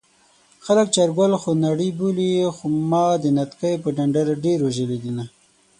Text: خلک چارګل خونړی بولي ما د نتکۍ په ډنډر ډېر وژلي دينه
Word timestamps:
خلک 0.65 0.87
چارګل 0.95 1.31
خونړی 1.41 1.89
بولي 1.99 2.31
ما 2.91 3.05
د 3.23 3.25
نتکۍ 3.35 3.75
په 3.83 3.89
ډنډر 3.97 4.27
ډېر 4.45 4.59
وژلي 4.63 4.97
دينه 5.03 5.25